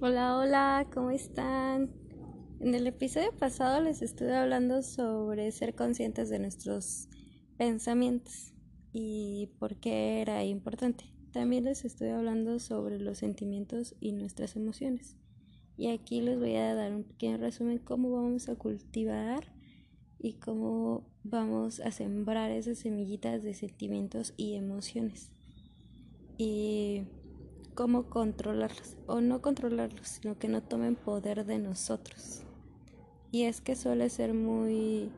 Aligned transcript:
Hola, 0.00 0.38
hola, 0.38 0.86
¿cómo 0.94 1.10
están? 1.10 1.90
En 2.60 2.72
el 2.72 2.86
episodio 2.86 3.32
pasado 3.36 3.82
les 3.82 4.00
estuve 4.00 4.32
hablando 4.32 4.80
sobre 4.82 5.50
ser 5.50 5.74
conscientes 5.74 6.28
de 6.28 6.38
nuestros 6.38 7.08
pensamientos 7.56 8.54
y 8.92 9.48
por 9.58 9.74
qué 9.80 10.20
era 10.20 10.44
importante. 10.44 11.12
También 11.32 11.64
les 11.64 11.84
estoy 11.84 12.10
hablando 12.10 12.60
sobre 12.60 13.00
los 13.00 13.18
sentimientos 13.18 13.96
y 13.98 14.12
nuestras 14.12 14.54
emociones. 14.54 15.16
Y 15.76 15.88
aquí 15.88 16.20
les 16.20 16.38
voy 16.38 16.54
a 16.54 16.76
dar 16.76 16.94
un 16.94 17.02
pequeño 17.02 17.38
resumen 17.38 17.78
cómo 17.78 18.12
vamos 18.12 18.48
a 18.48 18.54
cultivar 18.54 19.52
y 20.20 20.34
cómo 20.34 21.10
vamos 21.24 21.80
a 21.80 21.90
sembrar 21.90 22.52
esas 22.52 22.78
semillitas 22.78 23.42
de 23.42 23.52
sentimientos 23.52 24.32
y 24.36 24.54
emociones. 24.54 25.32
Y 26.36 27.02
cómo 27.78 28.10
controlarlos, 28.10 28.96
o 29.06 29.20
no 29.20 29.40
controlarlos, 29.40 30.08
sino 30.08 30.36
que 30.36 30.48
no 30.48 30.64
tomen 30.64 30.96
poder 30.96 31.46
de 31.46 31.60
nosotros. 31.60 32.42
Y 33.30 33.44
es 33.44 33.60
que 33.60 33.76
suele 33.76 34.10
ser 34.10 34.34
muy 34.34 35.12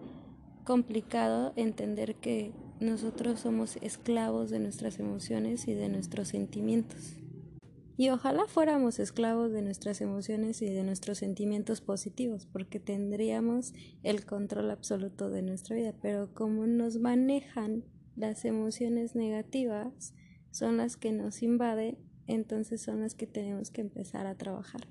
complicado 0.66 1.54
entender 1.56 2.16
que 2.16 2.52
nosotros 2.78 3.40
somos 3.40 3.76
esclavos 3.76 4.50
de 4.50 4.58
nuestras 4.58 4.98
emociones 4.98 5.68
y 5.68 5.72
de 5.72 5.88
nuestros 5.88 6.28
sentimientos. 6.28 7.14
Y 7.96 8.10
ojalá 8.10 8.44
fuéramos 8.46 8.98
esclavos 8.98 9.52
de 9.52 9.62
nuestras 9.62 10.02
emociones 10.02 10.60
y 10.60 10.66
de 10.66 10.82
nuestros 10.82 11.16
sentimientos 11.16 11.80
positivos, 11.80 12.44
porque 12.44 12.78
tendríamos 12.78 13.72
el 14.02 14.26
control 14.26 14.70
absoluto 14.70 15.30
de 15.30 15.40
nuestra 15.40 15.76
vida. 15.76 15.94
Pero 16.02 16.34
como 16.34 16.66
nos 16.66 16.98
manejan 16.98 17.84
las 18.16 18.44
emociones 18.44 19.14
negativas, 19.14 20.12
son 20.50 20.76
las 20.76 20.98
que 20.98 21.12
nos 21.12 21.42
invaden 21.42 22.09
entonces 22.26 22.80
son 22.80 23.00
las 23.00 23.14
que 23.14 23.26
tenemos 23.26 23.70
que 23.70 23.80
empezar 23.80 24.26
a 24.26 24.36
trabajar. 24.36 24.88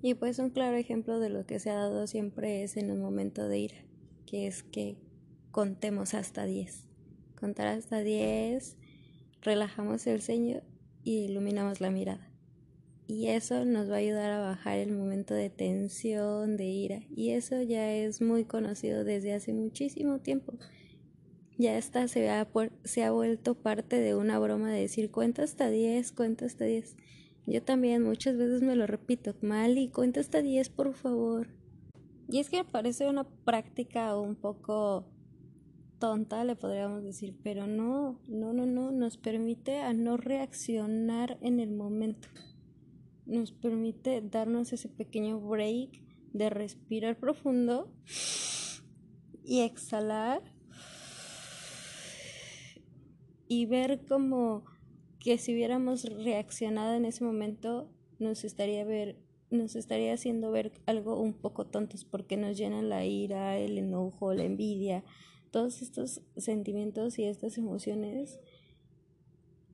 Y 0.00 0.14
pues 0.14 0.38
un 0.38 0.50
claro 0.50 0.76
ejemplo 0.76 1.20
de 1.20 1.30
lo 1.30 1.46
que 1.46 1.60
se 1.60 1.70
ha 1.70 1.74
dado 1.74 2.06
siempre 2.06 2.64
es 2.64 2.76
en 2.76 2.90
un 2.90 3.00
momento 3.00 3.46
de 3.46 3.58
ira, 3.58 3.76
que 4.26 4.48
es 4.48 4.62
que 4.64 4.96
contemos 5.52 6.14
hasta 6.14 6.44
10. 6.44 6.88
Contar 7.38 7.68
hasta 7.68 8.00
10, 8.00 8.76
relajamos 9.42 10.06
el 10.06 10.20
ceño 10.20 10.62
y 11.04 11.24
iluminamos 11.24 11.80
la 11.80 11.90
mirada. 11.90 12.32
Y 13.06 13.28
eso 13.28 13.64
nos 13.64 13.90
va 13.90 13.94
a 13.94 13.98
ayudar 13.98 14.30
a 14.30 14.40
bajar 14.40 14.78
el 14.78 14.92
momento 14.92 15.34
de 15.34 15.50
tensión, 15.50 16.56
de 16.56 16.64
ira. 16.64 17.02
Y 17.14 17.30
eso 17.30 17.60
ya 17.60 17.92
es 17.92 18.22
muy 18.22 18.44
conocido 18.44 19.04
desde 19.04 19.34
hace 19.34 19.52
muchísimo 19.52 20.20
tiempo 20.20 20.54
ya 21.62 21.78
está, 21.78 22.08
se 22.08 22.28
ha, 22.28 22.48
se 22.84 23.04
ha 23.04 23.12
vuelto 23.12 23.54
parte 23.54 24.00
de 24.00 24.14
una 24.14 24.38
broma 24.38 24.70
de 24.70 24.80
decir 24.80 25.10
cuenta 25.10 25.42
hasta 25.42 25.70
10, 25.70 26.12
cuenta 26.12 26.44
hasta 26.44 26.64
10. 26.64 26.96
Yo 27.46 27.62
también 27.62 28.02
muchas 28.02 28.36
veces 28.36 28.62
me 28.62 28.76
lo 28.76 28.86
repito, 28.86 29.34
Mali, 29.42 29.88
cuenta 29.88 30.20
hasta 30.20 30.42
10 30.42 30.68
por 30.70 30.94
favor. 30.94 31.48
Y 32.28 32.38
es 32.38 32.50
que 32.50 32.58
me 32.58 32.64
parece 32.64 33.08
una 33.08 33.24
práctica 33.24 34.16
un 34.16 34.36
poco 34.36 35.06
tonta, 35.98 36.44
le 36.44 36.56
podríamos 36.56 37.04
decir, 37.04 37.36
pero 37.42 37.66
no, 37.66 38.20
no, 38.26 38.52
no, 38.52 38.66
no, 38.66 38.90
nos 38.90 39.16
permite 39.16 39.78
a 39.78 39.92
no 39.92 40.16
reaccionar 40.16 41.38
en 41.42 41.60
el 41.60 41.70
momento. 41.70 42.28
Nos 43.26 43.52
permite 43.52 44.20
darnos 44.20 44.72
ese 44.72 44.88
pequeño 44.88 45.40
break 45.40 46.02
de 46.32 46.50
respirar 46.50 47.18
profundo 47.18 47.92
y 49.44 49.60
exhalar 49.60 50.42
y 53.52 53.66
ver 53.66 54.00
como 54.06 54.64
que 55.18 55.36
si 55.36 55.52
hubiéramos 55.52 56.04
reaccionado 56.04 56.94
en 56.94 57.04
ese 57.04 57.22
momento 57.22 57.86
nos 58.18 58.44
estaría 58.44 58.82
ver 58.82 59.18
nos 59.50 59.76
estaría 59.76 60.14
haciendo 60.14 60.50
ver 60.50 60.72
algo 60.86 61.20
un 61.20 61.34
poco 61.34 61.66
tontos 61.66 62.06
porque 62.06 62.38
nos 62.38 62.56
llenan 62.56 62.88
la 62.88 63.04
ira, 63.04 63.58
el 63.58 63.76
enojo, 63.76 64.32
la 64.32 64.44
envidia, 64.44 65.04
todos 65.50 65.82
estos 65.82 66.22
sentimientos 66.38 67.18
y 67.18 67.24
estas 67.24 67.58
emociones 67.58 68.40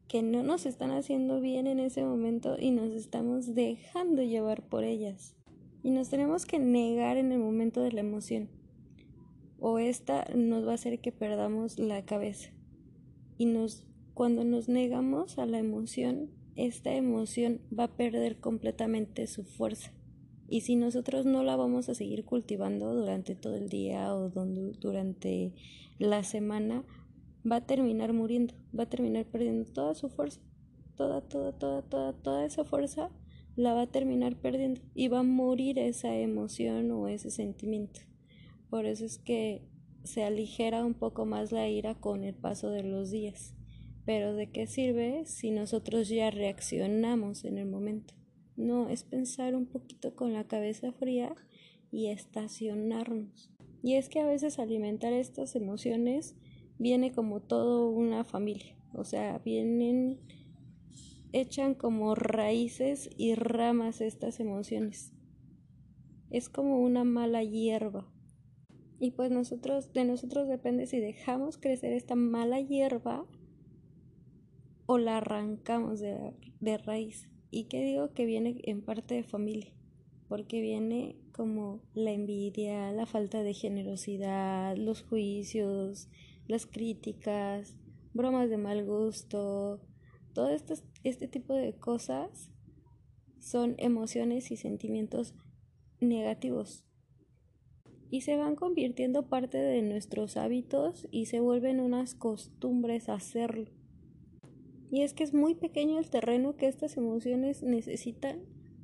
que 0.08 0.24
no 0.24 0.42
nos 0.42 0.66
están 0.66 0.90
haciendo 0.90 1.40
bien 1.40 1.68
en 1.68 1.78
ese 1.78 2.04
momento 2.04 2.56
y 2.58 2.72
nos 2.72 2.90
estamos 2.90 3.54
dejando 3.54 4.22
llevar 4.22 4.68
por 4.68 4.82
ellas. 4.82 5.36
Y 5.84 5.92
nos 5.92 6.08
tenemos 6.08 6.46
que 6.46 6.58
negar 6.58 7.16
en 7.16 7.30
el 7.30 7.38
momento 7.38 7.80
de 7.80 7.92
la 7.92 8.00
emoción. 8.00 8.50
O 9.60 9.78
esta 9.78 10.24
nos 10.34 10.66
va 10.66 10.72
a 10.72 10.74
hacer 10.74 10.98
que 10.98 11.12
perdamos 11.12 11.78
la 11.78 12.04
cabeza 12.04 12.57
y 13.38 13.46
nos 13.46 13.84
cuando 14.18 14.42
nos 14.42 14.68
negamos 14.68 15.38
a 15.38 15.46
la 15.46 15.60
emoción, 15.60 16.32
esta 16.56 16.92
emoción 16.92 17.60
va 17.72 17.84
a 17.84 17.96
perder 17.96 18.40
completamente 18.40 19.28
su 19.28 19.44
fuerza. 19.44 19.92
Y 20.48 20.62
si 20.62 20.74
nosotros 20.74 21.24
no 21.24 21.44
la 21.44 21.54
vamos 21.54 21.88
a 21.88 21.94
seguir 21.94 22.24
cultivando 22.24 22.92
durante 22.94 23.36
todo 23.36 23.54
el 23.54 23.68
día 23.68 24.12
o 24.12 24.28
durante 24.28 25.54
la 26.00 26.24
semana, 26.24 26.84
va 27.48 27.56
a 27.56 27.66
terminar 27.66 28.12
muriendo, 28.12 28.54
va 28.76 28.82
a 28.82 28.88
terminar 28.88 29.24
perdiendo 29.26 29.70
toda 29.70 29.94
su 29.94 30.08
fuerza. 30.08 30.40
Toda, 30.96 31.20
toda, 31.20 31.52
toda, 31.52 31.82
toda, 31.82 32.12
toda 32.12 32.44
esa 32.44 32.64
fuerza 32.64 33.12
la 33.54 33.72
va 33.72 33.82
a 33.82 33.90
terminar 33.92 34.34
perdiendo 34.34 34.80
y 34.94 35.06
va 35.06 35.20
a 35.20 35.22
morir 35.22 35.78
esa 35.78 36.16
emoción 36.16 36.90
o 36.90 37.06
ese 37.06 37.30
sentimiento. 37.30 38.00
Por 38.68 38.84
eso 38.84 39.04
es 39.04 39.18
que 39.18 39.62
se 40.08 40.24
aligera 40.24 40.84
un 40.84 40.94
poco 40.94 41.26
más 41.26 41.52
la 41.52 41.68
ira 41.68 41.94
con 41.94 42.24
el 42.24 42.34
paso 42.34 42.70
de 42.70 42.82
los 42.82 43.10
días. 43.10 43.54
Pero 44.06 44.34
¿de 44.34 44.50
qué 44.50 44.66
sirve 44.66 45.26
si 45.26 45.50
nosotros 45.50 46.08
ya 46.08 46.30
reaccionamos 46.30 47.44
en 47.44 47.58
el 47.58 47.66
momento? 47.66 48.14
No, 48.56 48.88
es 48.88 49.04
pensar 49.04 49.54
un 49.54 49.66
poquito 49.66 50.16
con 50.16 50.32
la 50.32 50.44
cabeza 50.44 50.92
fría 50.92 51.34
y 51.92 52.06
estacionarnos. 52.06 53.50
Y 53.82 53.94
es 53.94 54.08
que 54.08 54.20
a 54.20 54.26
veces 54.26 54.58
alimentar 54.58 55.12
estas 55.12 55.54
emociones 55.54 56.34
viene 56.78 57.12
como 57.12 57.40
todo 57.40 57.90
una 57.90 58.24
familia. 58.24 58.76
O 58.94 59.04
sea, 59.04 59.38
vienen, 59.44 60.18
echan 61.32 61.74
como 61.74 62.14
raíces 62.14 63.10
y 63.18 63.34
ramas 63.34 64.00
estas 64.00 64.40
emociones. 64.40 65.12
Es 66.30 66.48
como 66.48 66.80
una 66.80 67.04
mala 67.04 67.44
hierba 67.44 68.10
y 69.00 69.12
pues 69.12 69.30
nosotros, 69.30 69.92
de 69.92 70.04
nosotros 70.04 70.48
depende 70.48 70.86
si 70.86 70.98
dejamos 70.98 71.56
crecer 71.56 71.92
esta 71.92 72.16
mala 72.16 72.60
hierba 72.60 73.26
o 74.86 74.98
la 74.98 75.18
arrancamos 75.18 76.00
de, 76.00 76.34
de 76.60 76.78
raíz. 76.78 77.28
¿Y 77.50 77.64
qué 77.64 77.84
digo 77.84 78.12
que 78.12 78.26
viene 78.26 78.60
en 78.64 78.82
parte 78.82 79.14
de 79.14 79.22
familia? 79.22 79.72
Porque 80.28 80.60
viene 80.60 81.16
como 81.32 81.80
la 81.94 82.10
envidia, 82.10 82.90
la 82.90 83.06
falta 83.06 83.42
de 83.42 83.54
generosidad, 83.54 84.76
los 84.76 85.02
juicios, 85.02 86.08
las 86.48 86.66
críticas, 86.66 87.76
bromas 88.12 88.50
de 88.50 88.56
mal 88.56 88.84
gusto, 88.84 89.80
todo 90.34 90.50
este, 90.50 90.74
este 91.04 91.28
tipo 91.28 91.54
de 91.54 91.74
cosas 91.74 92.50
son 93.38 93.76
emociones 93.78 94.50
y 94.50 94.56
sentimientos 94.56 95.34
negativos 96.00 96.87
y 98.10 98.22
se 98.22 98.36
van 98.36 98.56
convirtiendo 98.56 99.28
parte 99.28 99.58
de 99.58 99.82
nuestros 99.82 100.36
hábitos 100.36 101.06
y 101.10 101.26
se 101.26 101.40
vuelven 101.40 101.80
unas 101.80 102.14
costumbres 102.14 103.08
hacerlo. 103.08 103.70
Y 104.90 105.02
es 105.02 105.12
que 105.12 105.24
es 105.24 105.34
muy 105.34 105.54
pequeño 105.54 105.98
el 105.98 106.08
terreno 106.08 106.56
que 106.56 106.66
estas 106.66 106.96
emociones 106.96 107.62
necesitan 107.62 108.40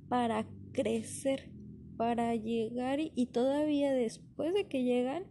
para 0.09 0.47
crecer, 0.73 1.50
para 1.97 2.35
llegar 2.35 2.99
y 3.00 3.26
todavía 3.26 3.93
después 3.93 4.53
de 4.53 4.67
que 4.67 4.85
llegan 4.85 5.25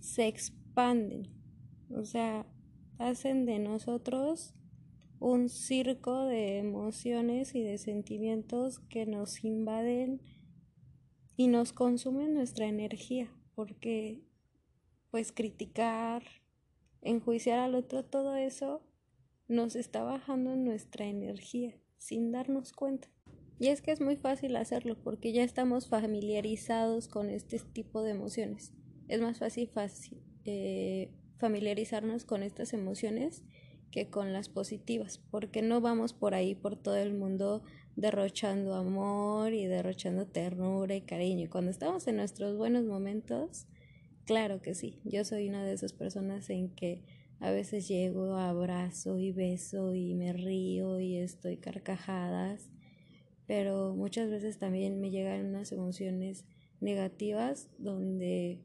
se 0.00 0.26
expanden. 0.26 1.28
O 1.90 2.04
sea, 2.04 2.46
hacen 2.98 3.46
de 3.46 3.58
nosotros 3.58 4.54
un 5.20 5.48
circo 5.48 6.26
de 6.26 6.58
emociones 6.58 7.54
y 7.54 7.62
de 7.62 7.78
sentimientos 7.78 8.80
que 8.80 9.06
nos 9.06 9.42
invaden 9.42 10.20
y 11.36 11.46
nos 11.46 11.72
consumen 11.72 12.34
nuestra 12.34 12.66
energía 12.66 13.32
porque 13.58 14.22
pues 15.10 15.32
criticar, 15.32 16.22
enjuiciar 17.02 17.58
al 17.58 17.74
otro, 17.74 18.04
todo 18.04 18.36
eso 18.36 18.86
nos 19.48 19.74
está 19.74 20.04
bajando 20.04 20.54
nuestra 20.54 21.06
energía 21.06 21.74
sin 21.96 22.30
darnos 22.30 22.72
cuenta. 22.72 23.08
Y 23.58 23.66
es 23.66 23.82
que 23.82 23.90
es 23.90 24.00
muy 24.00 24.14
fácil 24.14 24.54
hacerlo 24.54 24.96
porque 25.02 25.32
ya 25.32 25.42
estamos 25.42 25.88
familiarizados 25.88 27.08
con 27.08 27.30
este 27.30 27.58
tipo 27.58 28.04
de 28.04 28.12
emociones. 28.12 28.74
Es 29.08 29.20
más 29.20 29.40
fácil, 29.40 29.68
eh, 30.44 31.10
familiarizarnos 31.38 32.24
con 32.24 32.44
estas 32.44 32.72
emociones 32.72 33.42
que 33.90 34.10
con 34.10 34.32
las 34.32 34.48
positivas, 34.48 35.18
porque 35.30 35.62
no 35.62 35.80
vamos 35.80 36.12
por 36.12 36.34
ahí 36.34 36.54
por 36.54 36.76
todo 36.76 36.96
el 36.96 37.14
mundo 37.14 37.62
derrochando 37.96 38.74
amor 38.74 39.52
y 39.52 39.66
derrochando 39.66 40.26
ternura 40.26 40.94
y 40.94 41.00
cariño. 41.00 41.44
Y 41.44 41.48
cuando 41.48 41.70
estamos 41.70 42.06
en 42.06 42.16
nuestros 42.16 42.56
buenos 42.56 42.84
momentos, 42.84 43.66
claro 44.24 44.60
que 44.60 44.74
sí, 44.74 45.00
yo 45.04 45.24
soy 45.24 45.48
una 45.48 45.64
de 45.64 45.72
esas 45.72 45.92
personas 45.92 46.50
en 46.50 46.68
que 46.74 47.02
a 47.40 47.50
veces 47.50 47.86
llego, 47.88 48.36
abrazo 48.36 49.18
y 49.18 49.32
beso 49.32 49.94
y 49.94 50.14
me 50.14 50.32
río 50.32 51.00
y 51.00 51.16
estoy 51.16 51.56
carcajadas, 51.56 52.70
pero 53.46 53.94
muchas 53.94 54.28
veces 54.28 54.58
también 54.58 55.00
me 55.00 55.10
llegan 55.10 55.46
unas 55.46 55.72
emociones 55.72 56.44
negativas 56.80 57.70
donde 57.78 58.60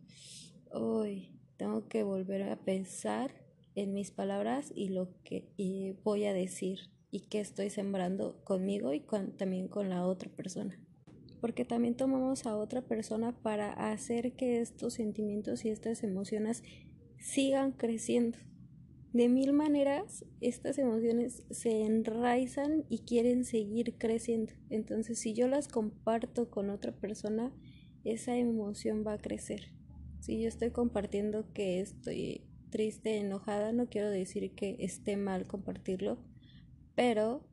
hoy 0.71 1.39
tengo 1.57 1.87
que 1.87 2.03
volver 2.03 2.43
a 2.43 2.57
pensar 2.57 3.42
en 3.75 3.93
mis 3.93 4.11
palabras 4.11 4.71
y 4.75 4.89
lo 4.89 5.09
que 5.23 5.47
voy 6.03 6.25
a 6.25 6.33
decir 6.33 6.91
y 7.11 7.21
qué 7.21 7.39
estoy 7.39 7.69
sembrando 7.69 8.43
conmigo 8.43 8.93
y 8.93 9.03
también 9.37 9.67
con 9.67 9.89
la 9.89 10.05
otra 10.05 10.29
persona. 10.29 10.79
Porque 11.41 11.65
también 11.65 11.95
tomamos 11.95 12.45
a 12.45 12.55
otra 12.55 12.81
persona 12.81 13.33
para 13.41 13.71
hacer 13.91 14.33
que 14.33 14.61
estos 14.61 14.93
sentimientos 14.93 15.65
y 15.65 15.69
estas 15.69 16.03
emociones 16.03 16.63
sigan 17.19 17.71
creciendo. 17.71 18.37
De 19.11 19.29
mil 19.29 19.53
maneras, 19.53 20.25
estas 20.41 20.79
emociones 20.79 21.43
se 21.51 21.83
enraizan 21.83 22.83
y 22.89 22.99
quieren 22.99 23.45
seguir 23.45 23.95
creciendo. 23.99 24.53
Entonces, 24.71 25.19
si 25.19 25.33
yo 25.33 25.47
las 25.47 25.67
comparto 25.67 26.49
con 26.49 26.71
otra 26.71 26.93
persona, 26.93 27.53
esa 28.03 28.35
emoción 28.35 29.03
va 29.05 29.13
a 29.13 29.21
crecer. 29.21 29.71
Si 30.19 30.41
yo 30.41 30.47
estoy 30.47 30.71
compartiendo 30.71 31.45
que 31.53 31.79
estoy 31.79 32.41
triste, 32.73 33.19
enojada, 33.19 33.71
no 33.71 33.85
quiero 33.85 34.09
decir 34.09 34.55
que 34.55 34.77
esté 34.79 35.15
mal 35.15 35.45
compartirlo, 35.45 36.17
pero 36.95 37.47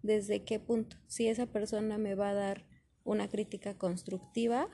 desde 0.00 0.44
qué 0.44 0.60
punto, 0.60 0.96
si 1.08 1.26
esa 1.26 1.46
persona 1.46 1.98
me 1.98 2.14
va 2.14 2.30
a 2.30 2.34
dar 2.34 2.66
una 3.02 3.28
crítica 3.28 3.76
constructiva 3.76 4.68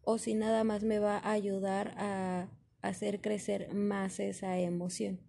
o 0.00 0.16
si 0.16 0.32
nada 0.32 0.64
más 0.64 0.82
me 0.82 0.98
va 0.98 1.18
a 1.18 1.32
ayudar 1.32 1.92
a 1.98 2.48
hacer 2.80 3.20
crecer 3.20 3.74
más 3.74 4.18
esa 4.18 4.58
emoción. 4.58 5.20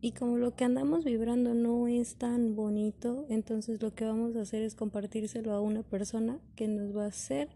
Y 0.00 0.12
como 0.12 0.38
lo 0.38 0.56
que 0.56 0.64
andamos 0.64 1.04
vibrando 1.04 1.52
no 1.52 1.86
es 1.86 2.16
tan 2.16 2.56
bonito, 2.56 3.26
entonces 3.28 3.82
lo 3.82 3.94
que 3.94 4.06
vamos 4.06 4.36
a 4.36 4.40
hacer 4.40 4.62
es 4.62 4.74
compartírselo 4.74 5.52
a 5.52 5.60
una 5.60 5.82
persona 5.82 6.40
que 6.56 6.66
nos 6.66 6.96
va 6.96 7.04
a 7.04 7.08
hacer 7.08 7.50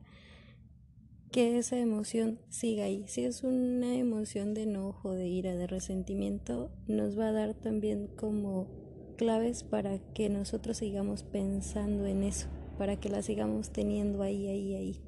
que 1.32 1.56
esa 1.56 1.78
emoción 1.78 2.38
siga 2.50 2.84
ahí. 2.84 3.04
Si 3.08 3.24
es 3.24 3.42
una 3.42 3.96
emoción 3.96 4.52
de 4.52 4.64
enojo, 4.64 5.12
de 5.14 5.26
ira, 5.26 5.56
de 5.56 5.66
resentimiento, 5.66 6.70
nos 6.86 7.18
va 7.18 7.28
a 7.28 7.32
dar 7.32 7.54
también 7.54 8.06
como 8.06 8.68
claves 9.16 9.64
para 9.64 9.98
que 10.12 10.28
nosotros 10.28 10.76
sigamos 10.76 11.22
pensando 11.22 12.06
en 12.06 12.22
eso, 12.22 12.48
para 12.76 13.00
que 13.00 13.08
la 13.08 13.22
sigamos 13.22 13.72
teniendo 13.72 14.22
ahí, 14.22 14.46
ahí, 14.46 14.74
ahí. 14.74 15.00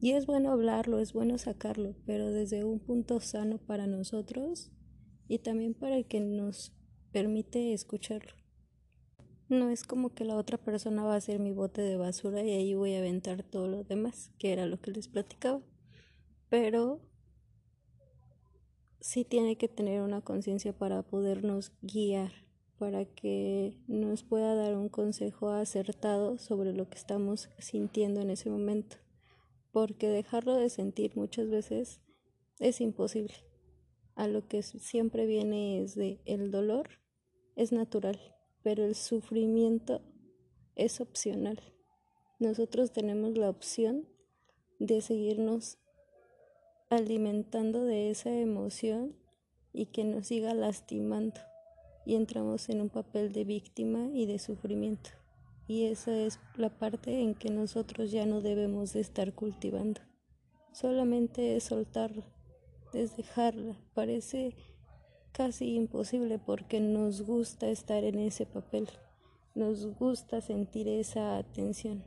Y 0.00 0.12
es 0.12 0.26
bueno 0.26 0.52
hablarlo, 0.52 1.00
es 1.00 1.12
bueno 1.12 1.38
sacarlo, 1.38 1.96
pero 2.06 2.30
desde 2.30 2.62
un 2.62 2.78
punto 2.78 3.18
sano 3.18 3.58
para 3.58 3.88
nosotros 3.88 4.70
y 5.26 5.40
también 5.40 5.74
para 5.74 5.96
el 5.96 6.06
que 6.06 6.20
nos 6.20 6.72
permite 7.10 7.72
escucharlo. 7.72 8.45
No 9.48 9.70
es 9.70 9.84
como 9.84 10.12
que 10.12 10.24
la 10.24 10.36
otra 10.36 10.58
persona 10.58 11.04
va 11.04 11.14
a 11.14 11.20
ser 11.20 11.38
mi 11.38 11.52
bote 11.52 11.80
de 11.80 11.96
basura 11.96 12.42
y 12.42 12.50
ahí 12.50 12.74
voy 12.74 12.94
a 12.94 12.98
aventar 12.98 13.44
todo 13.44 13.68
lo 13.68 13.84
demás, 13.84 14.32
que 14.38 14.52
era 14.52 14.66
lo 14.66 14.80
que 14.80 14.90
les 14.90 15.06
platicaba. 15.06 15.62
Pero 16.48 17.00
sí 19.00 19.24
tiene 19.24 19.56
que 19.56 19.68
tener 19.68 20.02
una 20.02 20.20
conciencia 20.20 20.76
para 20.76 21.04
podernos 21.04 21.70
guiar, 21.80 22.32
para 22.76 23.04
que 23.04 23.78
nos 23.86 24.24
pueda 24.24 24.56
dar 24.56 24.76
un 24.76 24.88
consejo 24.88 25.50
acertado 25.50 26.38
sobre 26.38 26.72
lo 26.72 26.88
que 26.88 26.98
estamos 26.98 27.48
sintiendo 27.58 28.20
en 28.20 28.30
ese 28.30 28.50
momento. 28.50 28.96
Porque 29.70 30.08
dejarlo 30.08 30.56
de 30.56 30.70
sentir 30.70 31.16
muchas 31.16 31.48
veces 31.48 32.00
es 32.58 32.80
imposible. 32.80 33.34
A 34.16 34.26
lo 34.26 34.48
que 34.48 34.64
siempre 34.64 35.24
viene 35.24 35.82
es 35.82 35.94
de 35.94 36.20
el 36.24 36.50
dolor 36.50 36.88
es 37.54 37.70
natural 37.70 38.35
pero 38.66 38.84
el 38.84 38.96
sufrimiento 38.96 40.00
es 40.74 41.00
opcional. 41.00 41.60
Nosotros 42.40 42.90
tenemos 42.90 43.38
la 43.38 43.48
opción 43.48 44.08
de 44.80 45.00
seguirnos 45.02 45.78
alimentando 46.90 47.84
de 47.84 48.10
esa 48.10 48.30
emoción 48.30 49.14
y 49.72 49.86
que 49.86 50.02
nos 50.02 50.26
siga 50.26 50.52
lastimando 50.52 51.40
y 52.04 52.16
entramos 52.16 52.68
en 52.68 52.80
un 52.80 52.88
papel 52.88 53.32
de 53.32 53.44
víctima 53.44 54.08
y 54.12 54.26
de 54.26 54.40
sufrimiento. 54.40 55.10
Y 55.68 55.84
esa 55.84 56.18
es 56.18 56.40
la 56.56 56.76
parte 56.76 57.20
en 57.20 57.36
que 57.36 57.50
nosotros 57.50 58.10
ya 58.10 58.26
no 58.26 58.40
debemos 58.40 58.94
de 58.94 58.98
estar 58.98 59.32
cultivando. 59.32 60.00
Solamente 60.72 61.54
es 61.54 61.62
soltarla, 61.62 62.26
es 62.92 63.16
dejarla. 63.16 63.78
Parece 63.94 64.56
casi 65.36 65.74
imposible 65.74 66.38
porque 66.38 66.80
nos 66.80 67.20
gusta 67.20 67.68
estar 67.68 68.04
en 68.04 68.18
ese 68.18 68.46
papel, 68.46 68.88
nos 69.54 69.84
gusta 69.98 70.40
sentir 70.40 70.88
esa 70.88 71.36
atención, 71.36 72.02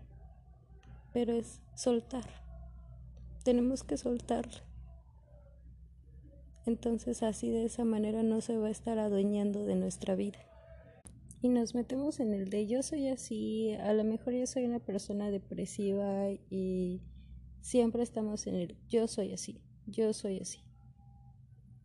pero 1.14 1.34
es 1.34 1.62
soltar, 1.76 2.26
tenemos 3.44 3.84
que 3.84 3.98
soltar. 3.98 4.50
Entonces 6.66 7.22
así 7.22 7.52
de 7.52 7.66
esa 7.66 7.86
manera 7.86 8.24
no 8.24 8.42
se 8.42 8.58
va 8.58 8.68
a 8.68 8.72
estar 8.72 8.98
adueñando 8.98 9.64
de 9.64 9.76
nuestra 9.76 10.16
vida. 10.16 10.40
Y 11.44 11.50
nos 11.50 11.76
metemos 11.76 12.20
en 12.20 12.34
el 12.34 12.50
de 12.50 12.66
yo 12.66 12.82
soy 12.82 13.10
así, 13.10 13.74
a 13.76 13.94
lo 13.94 14.04
mejor 14.04 14.34
yo 14.34 14.48
soy 14.48 14.66
una 14.66 14.80
persona 14.80 15.30
depresiva 15.30 16.32
y 16.50 17.04
siempre 17.62 18.02
estamos 18.02 18.48
en 18.48 18.56
el 18.56 18.78
yo 18.88 19.08
soy 19.08 19.34
así, 19.34 19.62
yo 19.86 20.14
soy 20.14 20.40
así 20.40 20.69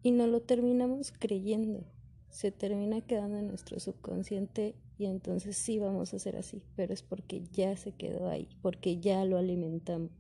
y 0.05 0.11
no 0.11 0.27
lo 0.27 0.43
terminamos 0.43 1.13
creyendo. 1.19 1.83
Se 2.29 2.53
termina 2.53 3.01
quedando 3.01 3.39
en 3.39 3.49
nuestro 3.49 3.81
subconsciente 3.81 4.75
y 4.99 5.07
entonces 5.07 5.57
sí 5.57 5.79
vamos 5.79 6.13
a 6.13 6.19
ser 6.19 6.37
así, 6.37 6.63
pero 6.77 6.93
es 6.93 7.03
porque 7.03 7.43
ya 7.53 7.75
se 7.77 7.93
quedó 7.93 8.29
ahí, 8.29 8.47
porque 8.61 9.01
ya 9.01 9.25
lo 9.25 9.39
alimentamos. 9.39 10.13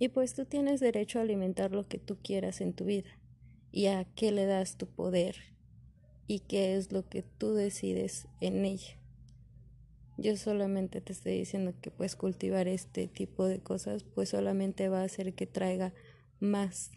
Y 0.00 0.08
pues 0.08 0.34
tú 0.34 0.44
tienes 0.44 0.80
derecho 0.80 1.20
a 1.20 1.22
alimentar 1.22 1.70
lo 1.70 1.86
que 1.86 1.98
tú 1.98 2.18
quieras 2.20 2.60
en 2.60 2.72
tu 2.72 2.84
vida 2.84 3.08
y 3.70 3.86
a 3.86 4.04
qué 4.16 4.32
le 4.32 4.44
das 4.44 4.76
tu 4.76 4.86
poder 4.86 5.36
y 6.26 6.40
qué 6.40 6.74
es 6.74 6.90
lo 6.90 7.08
que 7.08 7.22
tú 7.22 7.54
decides 7.54 8.26
en 8.40 8.64
ella. 8.64 8.98
Yo 10.18 10.36
solamente 10.36 11.00
te 11.00 11.12
estoy 11.12 11.38
diciendo 11.38 11.74
que 11.80 11.92
puedes 11.92 12.16
cultivar 12.16 12.66
este 12.66 13.06
tipo 13.06 13.44
de 13.44 13.60
cosas, 13.60 14.02
pues 14.02 14.30
solamente 14.30 14.88
va 14.88 15.02
a 15.02 15.04
hacer 15.04 15.32
que 15.34 15.46
traiga 15.46 15.92
más 16.40 16.90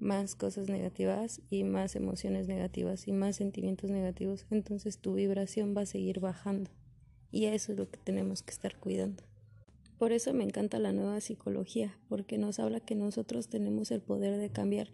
más 0.00 0.34
cosas 0.34 0.68
negativas 0.68 1.40
y 1.50 1.64
más 1.64 1.96
emociones 1.96 2.48
negativas 2.48 3.08
y 3.08 3.12
más 3.12 3.36
sentimientos 3.36 3.90
negativos, 3.90 4.46
entonces 4.50 4.98
tu 4.98 5.14
vibración 5.14 5.74
va 5.76 5.82
a 5.82 5.86
seguir 5.86 6.20
bajando. 6.20 6.70
Y 7.30 7.46
eso 7.46 7.72
es 7.72 7.78
lo 7.78 7.90
que 7.90 7.98
tenemos 7.98 8.42
que 8.42 8.52
estar 8.52 8.76
cuidando. 8.78 9.22
Por 9.98 10.12
eso 10.12 10.32
me 10.32 10.44
encanta 10.44 10.78
la 10.78 10.92
nueva 10.92 11.20
psicología, 11.20 11.98
porque 12.08 12.38
nos 12.38 12.58
habla 12.58 12.80
que 12.80 12.94
nosotros 12.94 13.48
tenemos 13.48 13.90
el 13.90 14.00
poder 14.00 14.38
de 14.38 14.50
cambiar 14.50 14.88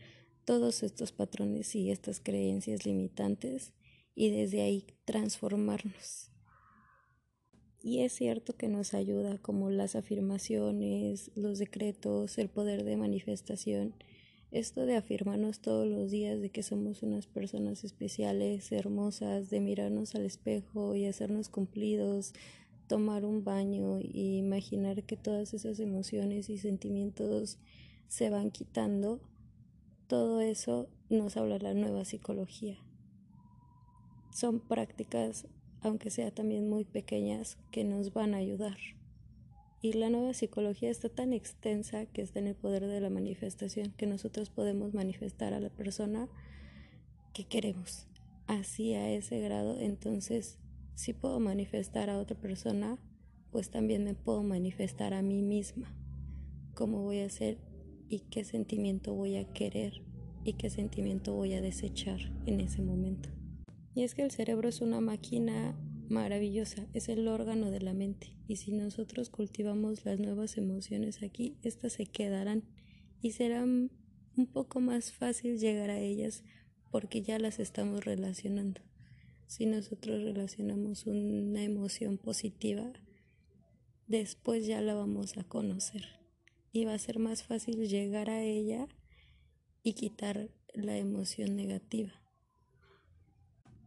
todos 0.44 0.82
estos 0.82 1.12
patrones 1.12 1.74
y 1.74 1.90
estas 1.90 2.20
creencias 2.20 2.86
limitantes 2.86 3.72
y 4.14 4.30
desde 4.30 4.62
ahí 4.62 4.86
transformarnos. 5.04 6.30
Y 7.82 8.00
es 8.00 8.14
cierto 8.14 8.56
que 8.56 8.68
nos 8.68 8.94
ayuda 8.94 9.36
como 9.36 9.68
las 9.68 9.94
afirmaciones, 9.94 11.30
los 11.34 11.58
decretos, 11.58 12.38
el 12.38 12.48
poder 12.48 12.82
de 12.84 12.96
manifestación 12.96 13.94
esto 14.54 14.86
de 14.86 14.96
afirmarnos 14.96 15.58
todos 15.58 15.88
los 15.88 16.12
días 16.12 16.40
de 16.40 16.48
que 16.48 16.62
somos 16.62 17.02
unas 17.02 17.26
personas 17.26 17.82
especiales, 17.82 18.70
hermosas, 18.70 19.50
de 19.50 19.58
mirarnos 19.58 20.14
al 20.14 20.24
espejo 20.24 20.94
y 20.94 21.06
hacernos 21.06 21.48
cumplidos, 21.48 22.32
tomar 22.86 23.24
un 23.24 23.42
baño 23.42 23.98
e 23.98 24.36
imaginar 24.38 25.02
que 25.02 25.16
todas 25.16 25.54
esas 25.54 25.80
emociones 25.80 26.50
y 26.50 26.58
sentimientos 26.58 27.58
se 28.06 28.30
van 28.30 28.52
quitando, 28.52 29.20
todo 30.06 30.40
eso 30.40 30.88
nos 31.10 31.36
habla 31.36 31.58
la 31.58 31.74
nueva 31.74 32.04
psicología. 32.04 32.78
Son 34.32 34.60
prácticas, 34.60 35.48
aunque 35.80 36.10
sea 36.10 36.30
también 36.30 36.68
muy 36.68 36.84
pequeñas, 36.84 37.58
que 37.72 37.82
nos 37.82 38.12
van 38.12 38.34
a 38.34 38.38
ayudar. 38.38 38.76
Y 39.84 39.92
la 39.92 40.08
nueva 40.08 40.32
psicología 40.32 40.90
está 40.90 41.10
tan 41.10 41.34
extensa 41.34 42.06
que 42.06 42.22
está 42.22 42.38
en 42.38 42.46
el 42.46 42.54
poder 42.54 42.86
de 42.86 43.02
la 43.02 43.10
manifestación, 43.10 43.92
que 43.98 44.06
nosotros 44.06 44.48
podemos 44.48 44.94
manifestar 44.94 45.52
a 45.52 45.60
la 45.60 45.68
persona 45.68 46.26
que 47.34 47.44
queremos. 47.44 48.06
Así 48.46 48.94
a 48.94 49.10
ese 49.10 49.40
grado, 49.40 49.78
entonces, 49.78 50.58
si 50.94 51.12
puedo 51.12 51.38
manifestar 51.38 52.08
a 52.08 52.16
otra 52.16 52.34
persona 52.34 52.98
pues 53.52 53.68
también 53.68 54.04
me 54.04 54.14
puedo 54.14 54.42
manifestar 54.42 55.12
a 55.12 55.20
mí 55.20 55.42
misma, 55.42 55.94
cómo 56.72 57.02
voy 57.02 57.20
a 57.20 57.28
ser 57.28 57.58
y 58.08 58.20
qué 58.30 58.42
sentimiento 58.42 59.12
voy 59.12 59.36
a 59.36 59.52
querer 59.52 60.02
y 60.44 60.54
qué 60.54 60.70
sentimiento 60.70 61.34
voy 61.34 61.52
a 61.52 61.60
desechar 61.60 62.20
en 62.46 62.60
ese 62.60 62.80
momento. 62.80 63.28
Y 63.94 64.02
es 64.02 64.14
que 64.14 64.22
el 64.22 64.30
cerebro 64.30 64.70
es 64.70 64.80
una 64.80 65.02
máquina 65.02 65.76
maravillosa, 66.08 66.86
es 66.92 67.08
el 67.08 67.28
órgano 67.28 67.70
de 67.70 67.80
la 67.80 67.94
mente 67.94 68.36
y 68.46 68.56
si 68.56 68.72
nosotros 68.72 69.30
cultivamos 69.30 70.04
las 70.04 70.18
nuevas 70.20 70.56
emociones 70.56 71.22
aquí, 71.22 71.56
estas 71.62 71.94
se 71.94 72.06
quedarán 72.06 72.64
y 73.20 73.32
será 73.32 73.62
un 73.62 73.90
poco 74.52 74.80
más 74.80 75.12
fácil 75.12 75.58
llegar 75.58 75.90
a 75.90 75.98
ellas 75.98 76.44
porque 76.90 77.22
ya 77.22 77.38
las 77.38 77.58
estamos 77.58 78.04
relacionando. 78.04 78.80
Si 79.46 79.66
nosotros 79.66 80.22
relacionamos 80.22 81.06
una 81.06 81.62
emoción 81.62 82.18
positiva, 82.18 82.92
después 84.06 84.66
ya 84.66 84.80
la 84.80 84.94
vamos 84.94 85.36
a 85.36 85.44
conocer 85.44 86.04
y 86.72 86.84
va 86.84 86.94
a 86.94 86.98
ser 86.98 87.18
más 87.18 87.44
fácil 87.44 87.88
llegar 87.88 88.30
a 88.30 88.42
ella 88.42 88.88
y 89.82 89.94
quitar 89.94 90.50
la 90.72 90.96
emoción 90.96 91.56
negativa. 91.56 92.23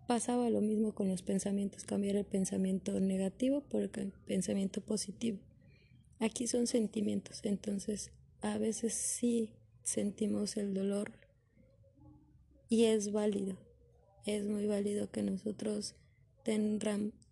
Pasaba 0.08 0.50
lo 0.50 0.62
mismo 0.62 0.96
con 0.96 1.10
los 1.10 1.22
pensamientos, 1.22 1.84
cambiar 1.84 2.16
el 2.16 2.26
pensamiento 2.26 3.00
negativo 3.00 3.62
por 3.62 3.82
el 3.82 3.90
pensamiento 4.26 4.82
positivo. 4.82 5.40
Aquí 6.20 6.48
son 6.48 6.66
sentimientos, 6.66 7.42
entonces 7.44 8.12
a 8.42 8.58
veces 8.58 8.94
sí 8.94 9.52
sentimos 9.84 10.58
el 10.58 10.74
dolor 10.74 11.12
y 12.70 12.86
es 12.86 13.12
válido, 13.12 13.58
es 14.26 14.46
muy 14.46 14.66
válido 14.66 15.12
que 15.12 15.24
nosotros 15.24 15.96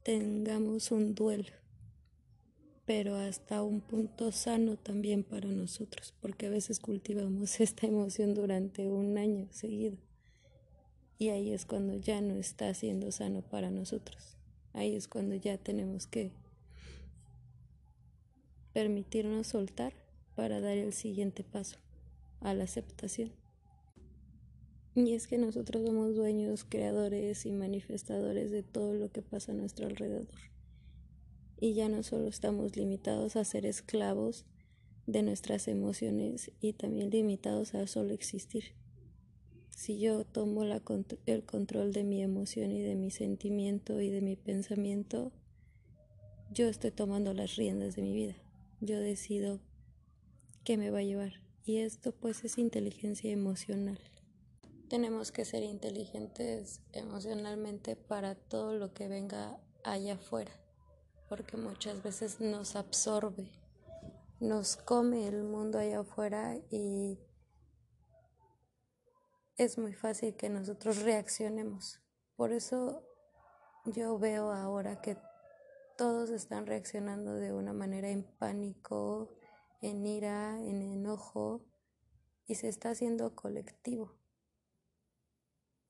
tengamos 0.03 0.91
un 0.91 1.15
duelo 1.15 1.65
pero 2.85 3.15
hasta 3.15 3.63
un 3.63 3.81
punto 3.81 4.31
sano 4.31 4.77
también 4.77 5.23
para 5.23 5.49
nosotros, 5.49 6.13
porque 6.21 6.45
a 6.45 6.49
veces 6.49 6.79
cultivamos 6.79 7.59
esta 7.59 7.87
emoción 7.87 8.33
durante 8.33 8.87
un 8.87 9.17
año 9.17 9.47
seguido. 9.51 9.97
Y 11.17 11.29
ahí 11.29 11.53
es 11.53 11.65
cuando 11.65 11.95
ya 11.95 12.21
no 12.21 12.35
está 12.35 12.73
siendo 12.73 13.11
sano 13.11 13.41
para 13.41 13.71
nosotros. 13.71 14.37
Ahí 14.73 14.95
es 14.95 15.07
cuando 15.07 15.35
ya 15.35 15.57
tenemos 15.57 16.07
que 16.07 16.31
permitirnos 18.73 19.47
soltar 19.47 19.93
para 20.35 20.59
dar 20.59 20.77
el 20.77 20.91
siguiente 20.91 21.43
paso 21.43 21.77
a 22.41 22.53
la 22.53 22.65
aceptación. 22.65 23.31
Y 24.95 25.13
es 25.13 25.27
que 25.27 25.37
nosotros 25.37 25.85
somos 25.85 26.15
dueños, 26.15 26.65
creadores 26.65 27.45
y 27.45 27.51
manifestadores 27.51 28.51
de 28.51 28.63
todo 28.63 28.93
lo 28.93 29.09
que 29.11 29.21
pasa 29.21 29.51
a 29.51 29.55
nuestro 29.55 29.87
alrededor 29.87 30.27
y 31.59 31.73
ya 31.73 31.89
no 31.89 32.03
solo 32.03 32.27
estamos 32.27 32.75
limitados 32.75 33.35
a 33.35 33.45
ser 33.45 33.65
esclavos 33.65 34.45
de 35.07 35.23
nuestras 35.23 35.67
emociones 35.67 36.51
y 36.61 36.73
también 36.73 37.09
limitados 37.09 37.75
a 37.75 37.87
solo 37.87 38.13
existir. 38.13 38.73
Si 39.75 39.99
yo 39.99 40.25
tomo 40.25 40.63
el 40.63 41.45
control 41.45 41.93
de 41.93 42.03
mi 42.03 42.23
emoción 42.23 42.71
y 42.71 42.81
de 42.81 42.95
mi 42.95 43.11
sentimiento 43.11 44.01
y 44.01 44.09
de 44.09 44.21
mi 44.21 44.35
pensamiento, 44.35 45.31
yo 46.51 46.67
estoy 46.67 46.89
tomando 46.89 47.35
las 47.35 47.55
riendas 47.55 47.95
de 47.95 48.01
mi 48.01 48.13
vida. 48.13 48.35
Yo 48.81 48.99
decido 48.99 49.59
qué 50.63 50.77
me 50.77 50.89
va 50.89 50.99
a 50.99 51.03
llevar. 51.03 51.33
Y 51.63 51.77
esto 51.77 52.11
pues 52.11 52.43
es 52.43 52.57
inteligencia 52.57 53.31
emocional. 53.31 53.99
Tenemos 54.89 55.31
que 55.31 55.45
ser 55.45 55.61
inteligentes 55.61 56.81
emocionalmente 56.91 57.95
para 57.95 58.33
todo 58.33 58.73
lo 58.73 58.91
que 58.93 59.07
venga 59.07 59.59
allá 59.83 60.15
afuera 60.15 60.51
porque 61.29 61.57
muchas 61.57 62.03
veces 62.03 62.39
nos 62.39 62.75
absorbe, 62.75 63.49
nos 64.39 64.75
come 64.77 65.27
el 65.27 65.43
mundo 65.43 65.79
allá 65.79 65.99
afuera 65.99 66.57
y 66.69 67.17
es 69.57 69.77
muy 69.77 69.93
fácil 69.93 70.35
que 70.35 70.49
nosotros 70.49 71.01
reaccionemos. 71.03 72.01
Por 72.35 72.51
eso 72.51 73.03
yo 73.85 74.17
veo 74.19 74.51
ahora 74.51 75.01
que 75.01 75.17
todos 75.97 76.29
están 76.29 76.65
reaccionando 76.65 77.35
de 77.35 77.53
una 77.53 77.71
manera 77.71 78.09
en 78.09 78.23
pánico, 78.23 79.29
en 79.81 80.05
ira, 80.05 80.59
en 80.61 80.81
enojo, 80.81 81.65
y 82.47 82.55
se 82.55 82.67
está 82.67 82.89
haciendo 82.89 83.35
colectivo. 83.35 84.13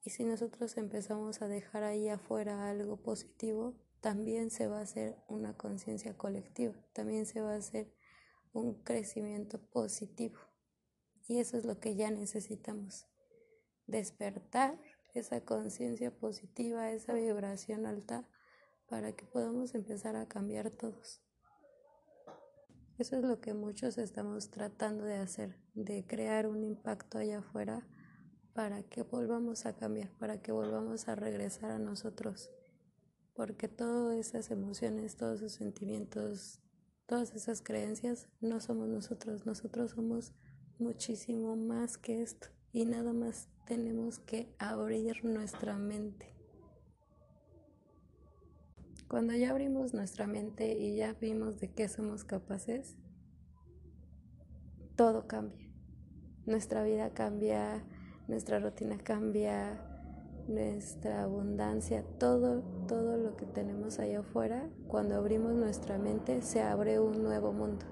Y 0.03 0.12
si 0.12 0.24
nosotros 0.24 0.77
empezamos 0.77 1.41
a 1.41 1.48
dejar 1.48 1.84
ahí 1.84 2.07
afuera 2.10 2.69
algo 2.69 2.98
positivo, 2.98 3.74
también 4.00 4.51
se 4.51 4.67
va 4.67 4.79
a 4.79 4.84
hacer 4.84 5.17
una 5.27 5.57
conciencia 5.57 6.15
colectiva, 6.15 6.75
también 6.93 7.25
se 7.25 7.41
va 7.41 7.53
a 7.53 7.57
hacer 7.57 7.91
un 8.53 8.84
crecimiento 8.84 9.60
positivo. 9.60 10.38
Y 11.27 11.39
eso 11.39 11.57
es 11.57 11.65
lo 11.65 11.79
que 11.79 11.95
ya 11.95 12.12
necesitamos, 12.12 13.07
despertar 13.88 14.80
esa 15.13 15.42
conciencia 15.42 16.12
positiva, 16.12 16.92
esa 16.92 17.13
vibración 17.13 17.86
alta, 17.86 18.27
para 18.88 19.13
que 19.13 19.25
podamos 19.25 19.74
empezar 19.74 20.15
a 20.15 20.27
cambiar 20.27 20.70
todos. 20.70 21.22
Eso 22.98 23.18
es 23.18 23.24
lo 23.24 23.42
que 23.42 23.54
muchos 23.54 23.98
estamos 23.98 24.51
tratando 24.51 25.04
de 25.04 25.15
hacer, 25.15 25.60
de 25.74 26.06
crear 26.06 26.48
un 26.48 26.63
impacto 26.63 27.18
allá 27.18 27.39
afuera 27.39 27.88
para 28.54 28.84
que 28.84 29.04
volvamos 29.04 29.65
a 29.65 29.75
cambiar, 29.75 30.12
para 30.18 30.42
que 30.42 30.51
volvamos 30.51 31.08
a 31.08 31.15
regresar 31.15 31.72
a 31.72 31.80
nosotros. 31.80 32.51
Porque 33.34 33.68
todas 33.68 34.18
esas 34.18 34.50
emociones, 34.50 35.18
todos 35.18 35.42
esos 35.42 35.54
sentimientos, 35.54 36.62
todas 37.06 37.36
esas 37.36 37.62
creencias 37.62 38.30
no 38.39 38.62
somos 38.62 38.88
nosotros, 38.88 39.46
nosotros 39.46 39.92
somos 39.92 40.34
muchísimo 40.77 41.58
más 41.58 41.98
que 41.98 42.22
esto 42.22 42.55
y 42.75 42.84
nada 42.84 43.13
más 43.13 43.48
tenemos 43.65 44.20
que 44.20 44.53
abrir 44.60 45.24
nuestra 45.24 45.77
mente. 45.77 46.36
Cuando 49.08 49.34
ya 49.34 49.51
abrimos 49.51 49.94
nuestra 49.94 50.27
mente 50.27 50.77
y 50.77 50.98
ya 50.98 51.13
vimos 51.13 51.58
de 51.62 51.72
qué 51.72 51.88
somos 51.88 52.25
capaces, 52.25 52.98
todo 54.98 55.25
cambia. 55.25 55.72
Nuestra 56.46 56.84
vida 56.84 57.13
cambia, 57.13 57.82
nuestra 58.27 58.60
rutina 58.60 58.98
cambia, 58.98 59.82
nuestra 60.50 61.24
abundancia, 61.24 62.03
todo, 62.20 62.62
todo 62.89 63.15
lo 63.15 63.38
que 63.38 63.46
tenemos 63.46 64.00
allá 64.00 64.20
afuera, 64.20 64.70
cuando 64.89 65.15
abrimos 65.15 65.53
nuestra 65.53 65.98
mente 65.98 66.41
se 66.41 66.62
abre 66.62 67.00
un 67.00 67.24
nuevo 67.24 67.53
mundo. 67.53 67.86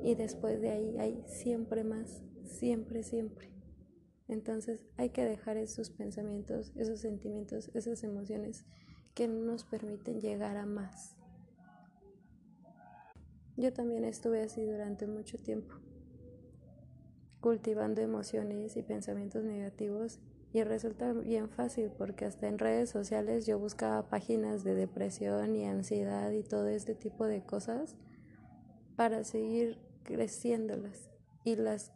Y 0.00 0.14
después 0.14 0.60
de 0.60 0.70
ahí 0.70 0.96
hay 0.96 1.24
siempre 1.26 1.82
más, 1.82 2.22
siempre, 2.50 3.02
siempre. 3.02 3.48
Entonces 4.28 4.80
hay 4.96 5.10
que 5.10 5.24
dejar 5.24 5.56
esos 5.56 5.90
pensamientos, 5.90 6.72
esos 6.76 7.00
sentimientos, 7.00 7.70
esas 7.74 8.04
emociones 8.04 8.64
que 9.14 9.26
no 9.26 9.40
nos 9.44 9.64
permiten 9.64 10.20
llegar 10.20 10.56
a 10.56 10.66
más. 10.66 11.16
Yo 13.56 13.72
también 13.72 14.04
estuve 14.04 14.42
así 14.42 14.64
durante 14.64 15.06
mucho 15.06 15.36
tiempo, 15.36 15.74
cultivando 17.40 18.00
emociones 18.00 18.76
y 18.76 18.82
pensamientos 18.82 19.44
negativos 19.44 20.20
y 20.52 20.62
resulta 20.62 21.12
bien 21.12 21.48
fácil 21.48 21.90
porque 21.96 22.24
hasta 22.24 22.48
en 22.48 22.58
redes 22.58 22.90
sociales 22.90 23.46
yo 23.46 23.58
buscaba 23.58 24.08
páginas 24.08 24.64
de 24.64 24.74
depresión 24.74 25.54
y 25.56 25.66
ansiedad 25.66 26.30
y 26.30 26.42
todo 26.42 26.68
este 26.68 26.94
tipo 26.94 27.26
de 27.26 27.44
cosas 27.44 27.96
para 28.96 29.24
seguir 29.24 29.78
creciéndolas 30.04 31.10
y 31.44 31.56
las 31.56 31.92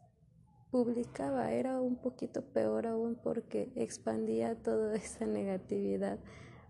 publicaba. 0.74 1.52
Era 1.52 1.80
un 1.80 1.94
poquito 1.94 2.42
peor 2.42 2.88
aún 2.88 3.14
porque 3.14 3.70
expandía 3.76 4.60
toda 4.60 4.92
esa 4.96 5.24
negatividad 5.24 6.18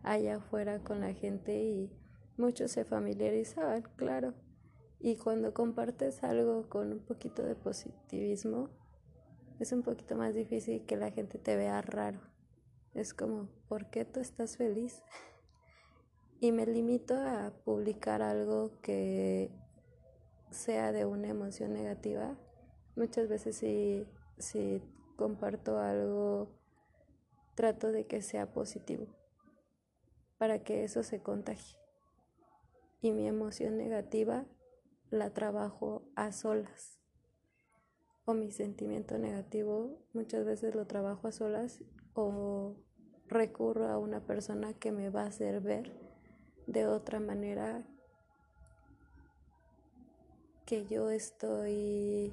allá 0.02 0.36
afuera 0.36 0.80
con 0.80 1.00
la 1.00 1.14
gente 1.14 1.54
y 1.64 1.90
muchos 2.36 2.70
se 2.70 2.84
familiarizaban, 2.84 3.80
claro. 3.96 4.34
Y 5.00 5.16
cuando 5.16 5.54
compartes 5.54 6.22
algo 6.22 6.68
con 6.68 6.92
un 6.92 6.98
poquito 6.98 7.44
de 7.44 7.54
positivismo, 7.54 8.68
es 9.58 9.72
un 9.72 9.80
poquito 9.80 10.16
más 10.16 10.34
difícil 10.34 10.84
que 10.84 10.98
la 10.98 11.10
gente 11.10 11.38
te 11.38 11.56
vea 11.56 11.80
raro. 11.80 12.20
Es 12.92 13.14
como, 13.14 13.48
¿por 13.70 13.88
qué 13.88 14.04
tú 14.04 14.20
estás 14.20 14.58
feliz? 14.58 15.02
Y 16.40 16.52
me 16.52 16.66
limito 16.66 17.14
a 17.14 17.54
publicar 17.64 18.20
algo 18.20 18.70
que 18.82 19.50
sea 20.50 20.92
de 20.92 21.06
una 21.06 21.28
emoción 21.28 21.72
negativa. 21.72 22.36
Muchas 22.96 23.28
veces 23.28 23.56
si, 23.56 24.06
si 24.38 24.82
comparto 25.16 25.78
algo, 25.78 26.48
trato 27.54 27.92
de 27.92 28.06
que 28.06 28.22
sea 28.22 28.52
positivo, 28.52 29.06
para 30.38 30.62
que 30.62 30.84
eso 30.84 31.02
se 31.02 31.22
contagie. 31.22 31.78
Y 33.00 33.12
mi 33.12 33.26
emoción 33.26 33.76
negativa 33.76 34.46
la 35.10 35.30
trabajo 35.32 36.08
a 36.16 36.32
solas 36.32 37.00
o 38.24 38.34
mi 38.34 38.50
sentimiento 38.50 39.18
negativo 39.18 39.98
muchas 40.12 40.44
veces 40.44 40.74
lo 40.74 40.86
trabajo 40.86 41.28
a 41.28 41.32
solas 41.32 41.84
o 42.14 42.76
recurro 43.28 43.88
a 43.88 43.98
una 43.98 44.26
persona 44.26 44.72
que 44.74 44.92
me 44.92 45.10
va 45.10 45.22
a 45.22 45.26
hacer 45.26 45.60
ver 45.60 45.92
de 46.66 46.86
otra 46.86 47.20
manera 47.20 47.86
que 50.64 50.86
yo 50.86 51.10
estoy 51.10 52.32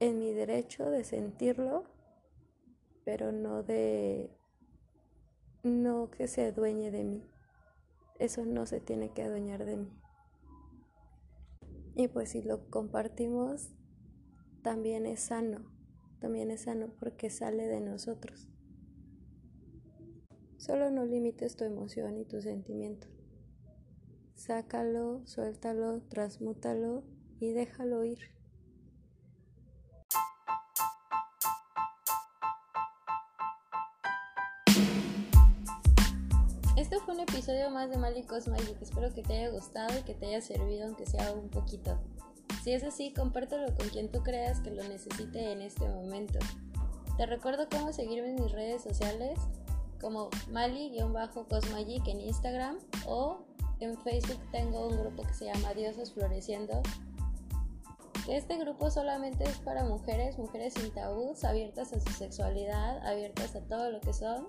en 0.00 0.18
mi 0.18 0.32
derecho 0.32 0.90
de 0.90 1.04
sentirlo, 1.04 1.84
pero 3.04 3.32
no 3.32 3.62
de 3.62 4.30
no 5.62 6.10
que 6.10 6.28
se 6.28 6.46
adueñe 6.46 6.90
de 6.90 7.04
mí. 7.04 7.24
Eso 8.18 8.44
no 8.44 8.66
se 8.66 8.80
tiene 8.80 9.10
que 9.12 9.22
adueñar 9.22 9.64
de 9.64 9.76
mí. 9.76 9.92
Y 11.94 12.08
pues 12.08 12.30
si 12.30 12.42
lo 12.42 12.70
compartimos, 12.70 13.70
también 14.62 15.06
es 15.06 15.20
sano, 15.20 15.64
también 16.20 16.50
es 16.50 16.62
sano 16.62 16.92
porque 17.00 17.30
sale 17.30 17.66
de 17.66 17.80
nosotros. 17.80 18.48
Solo 20.58 20.90
no 20.90 21.04
limites 21.04 21.56
tu 21.56 21.64
emoción 21.64 22.18
y 22.18 22.24
tu 22.24 22.40
sentimiento. 22.40 23.08
Sácalo, 24.34 25.26
suéltalo, 25.26 26.02
transmútalo 26.02 27.02
y 27.40 27.52
déjalo 27.52 28.04
ir. 28.04 28.37
Este 36.90 37.04
fue 37.04 37.12
un 37.12 37.20
episodio 37.20 37.68
más 37.68 37.90
de 37.90 37.98
Malicos 37.98 38.48
Magic. 38.48 38.80
Espero 38.80 39.12
que 39.12 39.22
te 39.22 39.34
haya 39.34 39.50
gustado 39.50 39.98
y 39.98 40.02
que 40.04 40.14
te 40.14 40.24
haya 40.24 40.40
servido, 40.40 40.86
aunque 40.86 41.04
sea 41.04 41.32
un 41.32 41.50
poquito. 41.50 41.98
Si 42.64 42.72
es 42.72 42.82
así, 42.82 43.12
compártelo 43.12 43.76
con 43.76 43.90
quien 43.90 44.10
tú 44.10 44.22
creas 44.22 44.60
que 44.60 44.70
lo 44.70 44.82
necesite 44.84 45.52
en 45.52 45.60
este 45.60 45.86
momento. 45.86 46.38
Te 47.18 47.26
recuerdo 47.26 47.68
cómo 47.70 47.92
seguirme 47.92 48.30
en 48.30 48.42
mis 48.42 48.52
redes 48.52 48.82
sociales 48.82 49.38
como 50.00 50.30
Mali-Cosmagic 50.50 52.08
en 52.08 52.20
Instagram 52.20 52.78
o 53.06 53.40
en 53.80 53.98
Facebook 53.98 54.40
tengo 54.50 54.88
un 54.88 54.98
grupo 54.98 55.24
que 55.24 55.34
se 55.34 55.44
llama 55.44 55.74
Diosas 55.74 56.10
Floreciendo. 56.12 56.80
Este 58.30 58.56
grupo 58.56 58.90
solamente 58.90 59.44
es 59.44 59.58
para 59.58 59.84
mujeres, 59.84 60.38
mujeres 60.38 60.72
sin 60.72 60.90
tabús, 60.94 61.44
abiertas 61.44 61.92
a 61.92 62.00
su 62.00 62.10
sexualidad, 62.12 63.06
abiertas 63.06 63.54
a 63.56 63.60
todo 63.60 63.90
lo 63.90 64.00
que 64.00 64.14
son, 64.14 64.48